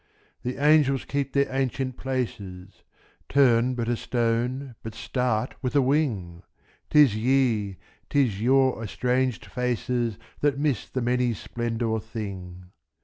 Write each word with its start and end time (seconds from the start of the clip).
The 0.41 0.57
angels 0.57 1.05
keep 1.05 1.33
their 1.33 1.45
ancient 1.55 1.95
places; 1.95 2.81
Turn 3.29 3.75
but 3.75 3.87
a 3.87 3.95
stone, 3.95 4.73
but 4.81 4.95
start 4.95 5.53
a 5.63 5.79
wing! 5.79 6.41
âTis 6.89 7.13
ye, 7.15 7.77
âtis 8.09 8.39
your 8.41 8.83
estranged 8.83 9.45
faces, 9.45 10.17
That 10.39 10.57
miss 10.57 10.89
the 10.89 11.03
many 11.03 11.33
splendoured 11.35 12.01
thing. 12.01 12.71